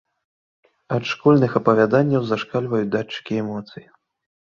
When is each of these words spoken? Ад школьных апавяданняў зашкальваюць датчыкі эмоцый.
Ад 0.95 1.03
школьных 1.11 1.51
апавяданняў 1.61 2.21
зашкальваюць 2.33 2.91
датчыкі 2.99 3.33
эмоцый. 3.47 3.83